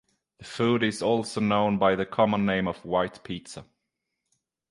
[0.39, 3.65] The food is also known by the common name of "white pizza".